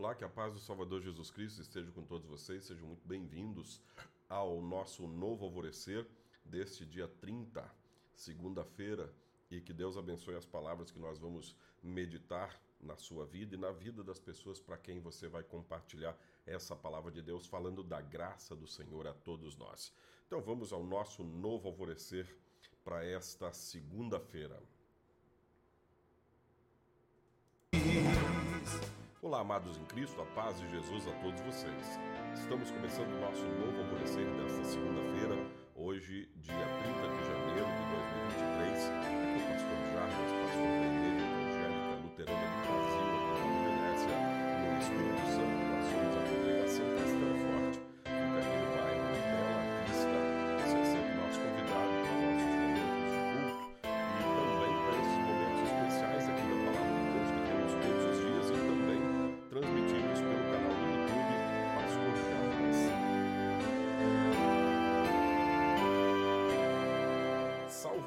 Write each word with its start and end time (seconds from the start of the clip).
Olá, 0.00 0.14
que 0.14 0.24
a 0.24 0.30
paz 0.30 0.54
do 0.54 0.58
Salvador 0.58 1.02
Jesus 1.02 1.30
Cristo 1.30 1.60
esteja 1.60 1.92
com 1.92 2.02
todos 2.02 2.26
vocês. 2.26 2.64
Sejam 2.64 2.86
muito 2.86 3.06
bem-vindos 3.06 3.82
ao 4.30 4.62
nosso 4.62 5.06
novo 5.06 5.44
alvorecer 5.44 6.08
deste 6.42 6.86
dia 6.86 7.06
30, 7.06 7.70
segunda-feira, 8.14 9.14
e 9.50 9.60
que 9.60 9.74
Deus 9.74 9.98
abençoe 9.98 10.36
as 10.36 10.46
palavras 10.46 10.90
que 10.90 10.98
nós 10.98 11.18
vamos 11.18 11.54
meditar 11.82 12.58
na 12.80 12.96
sua 12.96 13.26
vida 13.26 13.54
e 13.54 13.58
na 13.58 13.72
vida 13.72 14.02
das 14.02 14.18
pessoas 14.18 14.58
para 14.58 14.78
quem 14.78 15.00
você 15.00 15.28
vai 15.28 15.42
compartilhar 15.42 16.16
essa 16.46 16.74
palavra 16.74 17.12
de 17.12 17.20
Deus, 17.20 17.46
falando 17.46 17.82
da 17.82 18.00
graça 18.00 18.56
do 18.56 18.66
Senhor 18.66 19.06
a 19.06 19.12
todos 19.12 19.54
nós. 19.54 19.92
Então 20.26 20.40
vamos 20.40 20.72
ao 20.72 20.82
nosso 20.82 21.22
novo 21.22 21.68
alvorecer 21.68 22.26
para 22.82 23.04
esta 23.04 23.52
segunda-feira. 23.52 24.62
Olá, 29.22 29.40
amados 29.40 29.76
em 29.76 29.84
Cristo, 29.84 30.18
a 30.22 30.24
paz 30.24 30.58
de 30.58 30.66
Jesus 30.70 31.06
a 31.06 31.12
todos 31.20 31.38
vocês. 31.42 32.00
Estamos 32.32 32.70
começando 32.70 33.12
o 33.12 33.20
nosso 33.20 33.44
novo 33.44 33.82
alvorecer 33.82 34.24
desta 34.24 34.64
segunda-feira, 34.64 35.36
hoje, 35.76 36.26
dia 36.36 36.54
30 36.54 37.00
de 37.06 37.24
janeiro 37.26 37.79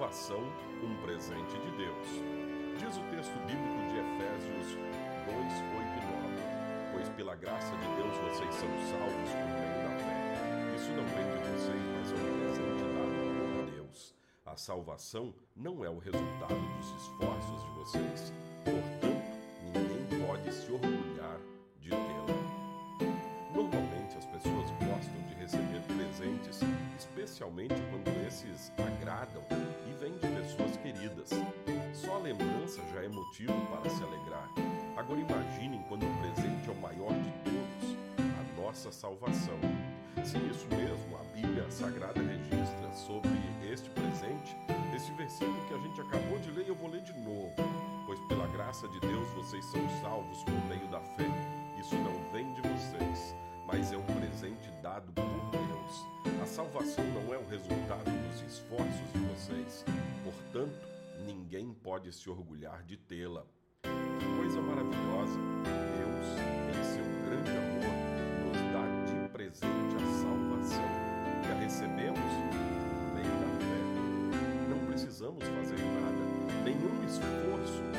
Salvação, 0.03 0.43
um 0.83 0.95
presente 1.01 1.57
de 1.59 1.71
Deus. 1.77 2.07
Diz 2.77 2.97
o 2.97 3.03
texto 3.15 3.39
bíblico 3.47 3.79
de 3.87 3.99
Efésios 3.99 4.75
2, 4.75 5.37
8 5.37 5.87
e 5.87 6.11
9. 6.11 6.91
Pois 6.91 7.09
pela 7.09 7.35
graça 7.35 7.73
de 7.77 7.87
Deus 7.95 8.17
vocês 8.17 8.53
são 8.53 8.67
salvos 8.89 9.29
por 9.29 9.47
meio 9.47 9.79
da 9.81 9.95
fé. 10.03 10.75
Isso 10.75 10.91
não 10.91 11.05
vem 11.05 11.23
de 11.31 11.37
vocês, 11.47 11.81
mas 11.95 12.11
é 12.11 12.15
um 12.15 12.37
presente 12.37 12.83
dado 12.93 13.15
por 13.55 13.71
Deus. 13.71 14.15
A 14.45 14.57
salvação 14.57 15.33
não 15.55 15.85
é 15.85 15.89
o 15.89 15.99
resultado 15.99 16.59
dos 16.77 17.01
esforços 17.01 17.63
de 17.63 17.69
vocês. 17.71 18.33
Portanto, 18.65 19.37
ninguém 19.73 20.27
pode 20.27 20.51
se 20.51 20.69
orgulhar 20.69 21.39
de 21.79 21.91
tê-la. 21.91 23.07
Normalmente 23.55 24.17
as 24.17 24.25
pessoas 24.25 24.69
gostam 24.71 25.21
de 25.29 25.33
receber 25.35 25.81
presentes, 25.87 26.59
especialmente 26.97 27.75
quando 27.89 28.09
esses 28.27 28.69
agradam 28.77 29.43
lembrança 32.73 32.81
já 32.93 33.03
é 33.03 33.09
motivo 33.09 33.53
para 33.67 33.89
se 33.89 34.03
alegrar. 34.03 34.49
Agora 34.97 35.19
imaginem 35.19 35.83
quando 35.87 36.05
o 36.05 36.17
presente 36.19 36.67
é 36.67 36.71
o 36.71 36.81
maior 36.81 37.13
de 37.13 37.31
todos, 37.43 37.97
a 38.17 38.61
nossa 38.61 38.91
salvação. 38.91 39.59
Se 40.23 40.37
isso 40.37 40.67
mesmo 40.69 41.17
a 41.17 41.23
Bíblia 41.35 41.69
Sagrada 41.69 42.21
registra 42.21 42.91
sobre 42.93 43.29
este 43.71 43.89
presente, 43.89 44.55
este 44.95 45.11
versículo 45.13 45.67
que 45.67 45.73
a 45.73 45.77
gente 45.77 46.01
acabou 46.01 46.39
de 46.39 46.51
ler, 46.51 46.67
eu 46.67 46.75
vou 46.75 46.89
ler 46.89 47.01
de 47.01 47.13
novo. 47.13 47.53
Pois 48.05 48.19
pela 48.21 48.47
graça 48.47 48.87
de 48.87 48.99
Deus 49.01 49.27
vocês 49.33 49.65
são 49.65 49.81
salvos 50.01 50.43
por 50.43 50.65
meio 50.67 50.87
da 50.87 50.99
fé. 50.99 51.29
Isso 51.79 51.95
não 51.95 52.31
vem 52.31 52.53
de 52.53 52.61
vocês, 52.61 53.35
mas 53.67 53.91
é 53.91 53.97
um 53.97 54.05
presente 54.05 54.71
dado 54.81 55.11
por 55.13 55.51
Deus. 55.51 56.41
A 56.41 56.45
salvação 56.45 57.03
não 57.05 57.33
é 57.33 57.37
o 57.37 57.47
resultado 57.47 58.09
dos 58.29 58.41
esforços 58.41 59.11
de 59.13 59.19
vocês. 59.19 59.85
Portanto, 60.23 60.92
ninguém 61.23 61.73
pode 61.73 62.11
se 62.11 62.29
orgulhar 62.29 62.83
de 62.83 62.97
tê-la. 62.97 63.45
Que 63.83 64.25
coisa 64.37 64.61
maravilhosa! 64.61 65.39
Deus, 65.97 66.27
em 66.69 66.83
seu 66.83 67.05
grande 67.25 67.51
amor, 67.51 67.93
nos 68.45 68.57
dá 68.73 68.83
de 69.05 69.29
presente 69.29 69.95
a 69.95 69.99
salvação 70.21 70.89
e 71.43 71.51
a 71.51 71.55
recebemos 71.59 72.19
por 72.19 73.13
meio 73.15 73.35
da 73.39 73.49
fé. 73.59 74.69
Não 74.69 74.85
precisamos 74.85 75.43
fazer 75.43 75.77
nada, 75.77 76.63
nenhum 76.63 77.03
esforço 77.05 77.92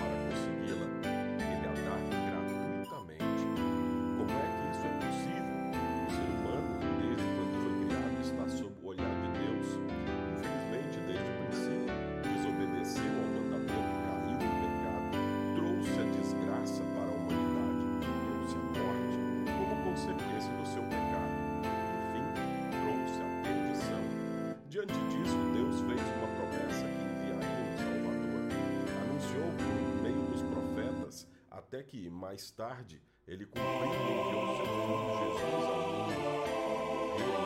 até 31.74 31.82
que, 31.82 32.08
mais 32.08 32.52
tarde, 32.52 33.02
ele 33.26 33.46
cumpriu 33.46 33.64
e 33.64 34.12
enviou 34.12 34.56
seu 34.56 34.64
filho 34.64 34.96
Jesus 35.18 35.64
ao 35.66 37.43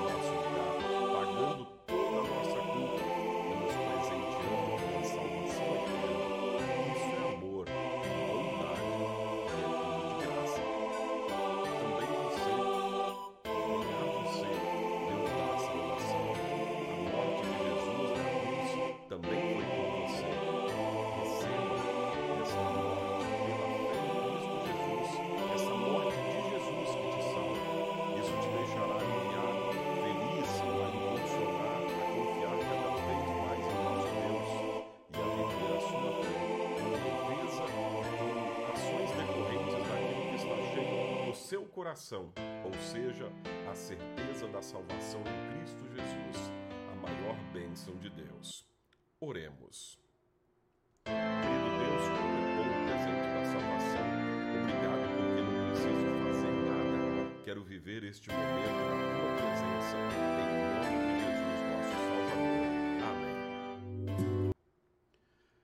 seu 41.48 41.64
coração, 41.64 42.30
ou 42.62 42.74
seja, 42.74 43.32
a 43.70 43.74
certeza 43.74 44.46
da 44.48 44.60
salvação 44.60 45.22
em 45.22 45.62
Cristo 45.62 45.82
Jesus, 45.88 46.52
a 46.92 46.94
maior 46.96 47.34
bênção 47.54 47.96
de 47.96 48.10
Deus. 48.10 48.66
Oremos. 49.18 49.98
Querido 51.06 51.70
Deus, 51.78 52.02
como 52.18 52.36
é 52.36 52.52
bom 52.54 52.68
o 52.68 52.84
presente 52.84 53.28
da 53.32 53.44
salvação. 53.46 54.06
Obrigado 54.60 55.08
porque 55.16 55.40
não 55.40 55.54
preciso 55.70 56.04
fazer 56.26 56.52
nada. 56.68 57.32
Quero 57.46 57.64
viver 57.64 58.04
este 58.04 58.28
momento 58.28 58.80
na 58.84 58.96
tua 59.16 59.30
presença. 59.40 59.96
Em 60.44 60.52
nome 60.76 61.00
de 61.00 61.16
Jesus, 61.24 61.60
nosso 61.72 61.96
Salvador. 62.04 62.68
Amém. 63.08 64.52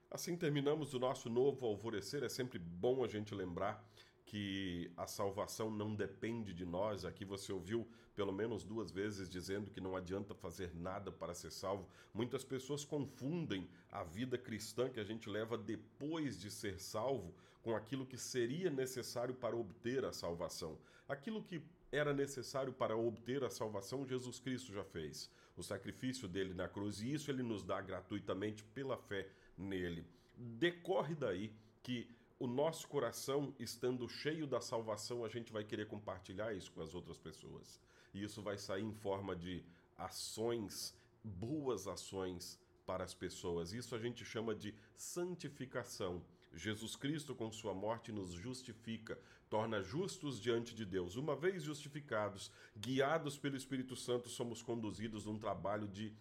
Assim 0.09 0.35
terminamos 0.35 0.95
o 0.95 0.99
nosso 0.99 1.29
novo 1.29 1.67
alvorecer. 1.67 2.23
É 2.23 2.29
sempre 2.29 2.57
bom 2.57 3.03
a 3.03 3.07
gente 3.07 3.35
lembrar 3.35 3.85
que 4.25 4.91
a 4.97 5.05
salvação 5.05 5.69
não 5.69 5.93
depende 5.93 6.53
de 6.53 6.65
nós. 6.65 7.05
Aqui 7.05 7.23
você 7.23 7.53
ouviu 7.53 7.87
pelo 8.15 8.31
menos 8.31 8.63
duas 8.63 8.91
vezes 8.91 9.29
dizendo 9.29 9.69
que 9.69 9.79
não 9.79 9.95
adianta 9.95 10.33
fazer 10.33 10.73
nada 10.73 11.11
para 11.11 11.33
ser 11.33 11.51
salvo. 11.51 11.87
Muitas 12.13 12.43
pessoas 12.43 12.83
confundem 12.83 13.69
a 13.91 14.03
vida 14.03 14.37
cristã 14.37 14.89
que 14.89 14.99
a 14.99 15.03
gente 15.03 15.29
leva 15.29 15.57
depois 15.57 16.39
de 16.39 16.49
ser 16.49 16.79
salvo 16.79 17.33
com 17.61 17.75
aquilo 17.75 18.05
que 18.05 18.17
seria 18.17 18.69
necessário 18.69 19.33
para 19.33 19.55
obter 19.55 20.05
a 20.05 20.13
salvação. 20.13 20.77
Aquilo 21.07 21.43
que 21.43 21.61
era 21.91 22.13
necessário 22.13 22.73
para 22.73 22.95
obter 22.95 23.43
a 23.43 23.49
salvação, 23.49 24.05
Jesus 24.05 24.39
Cristo 24.39 24.73
já 24.73 24.83
fez. 24.83 25.29
O 25.55 25.63
sacrifício 25.63 26.27
dele 26.27 26.53
na 26.53 26.67
cruz, 26.67 27.01
e 27.01 27.13
isso 27.13 27.31
ele 27.31 27.43
nos 27.43 27.63
dá 27.63 27.79
gratuitamente 27.81 28.63
pela 28.63 28.97
fé 28.97 29.27
nele. 29.57 30.05
Decorre 30.35 31.15
daí 31.15 31.53
que 31.81 32.09
o 32.37 32.47
nosso 32.47 32.87
coração, 32.87 33.53
estando 33.59 34.07
cheio 34.09 34.45
da 34.45 34.59
salvação, 34.59 35.23
a 35.23 35.29
gente 35.29 35.53
vai 35.53 35.63
querer 35.63 35.87
compartilhar 35.87 36.53
isso 36.53 36.71
com 36.71 36.81
as 36.81 36.93
outras 36.93 37.17
pessoas. 37.17 37.79
E 38.13 38.23
isso 38.23 38.41
vai 38.41 38.57
sair 38.57 38.83
em 38.83 38.93
forma 38.93 39.35
de 39.35 39.63
ações, 39.97 40.93
boas 41.23 41.87
ações 41.87 42.59
para 42.85 43.03
as 43.03 43.13
pessoas. 43.13 43.73
Isso 43.73 43.95
a 43.95 43.99
gente 43.99 44.25
chama 44.25 44.53
de 44.53 44.75
santificação. 44.95 46.21
Jesus 46.53 46.95
Cristo, 46.95 47.33
com 47.33 47.51
sua 47.51 47.73
morte, 47.73 48.11
nos 48.11 48.31
justifica, 48.31 49.17
torna 49.49 49.81
justos 49.81 50.39
diante 50.39 50.75
de 50.75 50.85
Deus. 50.85 51.15
Uma 51.15 51.35
vez 51.35 51.63
justificados, 51.63 52.51
guiados 52.77 53.37
pelo 53.37 53.57
Espírito 53.57 53.95
Santo, 53.95 54.29
somos 54.29 54.61
conduzidos 54.61 55.25
num 55.25 55.37
trabalho 55.37 55.87
de 55.87 56.13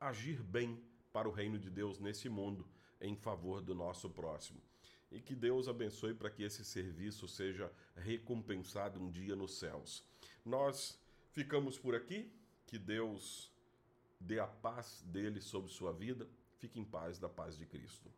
agir 0.00 0.42
bem 0.42 0.80
para 1.12 1.28
o 1.28 1.32
reino 1.32 1.58
de 1.58 1.70
Deus 1.70 1.98
nesse 1.98 2.28
mundo, 2.28 2.66
em 3.00 3.16
favor 3.16 3.60
do 3.60 3.74
nosso 3.74 4.08
próximo. 4.08 4.60
E 5.10 5.20
que 5.20 5.34
Deus 5.34 5.66
abençoe 5.66 6.14
para 6.14 6.30
que 6.30 6.42
esse 6.42 6.64
serviço 6.64 7.26
seja 7.26 7.72
recompensado 7.96 9.00
um 9.00 9.10
dia 9.10 9.34
nos 9.34 9.58
céus. 9.58 10.04
Nós 10.44 10.98
ficamos 11.32 11.78
por 11.78 11.94
aqui. 11.94 12.30
Que 12.66 12.78
Deus 12.78 13.50
dê 14.20 14.38
a 14.38 14.46
paz 14.46 15.02
dele 15.06 15.40
sobre 15.40 15.70
sua 15.70 15.92
vida. 15.92 16.28
Fique 16.58 16.78
em 16.78 16.84
paz 16.84 17.18
da 17.18 17.28
paz 17.28 17.58
de 17.58 17.66
Cristo. 17.66 18.08